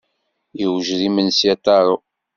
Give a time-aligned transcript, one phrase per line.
[0.63, 1.95] Iwjed yimensi a Taro.